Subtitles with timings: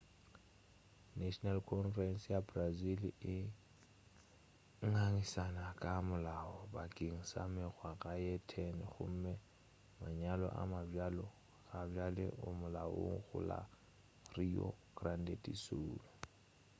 [1.19, 3.01] national congress ya brazil
[3.35, 3.35] e
[4.89, 9.33] ngangišane ka molao bakeng sa mengwaga ye 10 gome
[9.99, 11.25] manyalo a mabjalo
[11.69, 13.59] gabjale a molaong go la
[14.37, 14.67] rio
[14.97, 15.99] grande do sul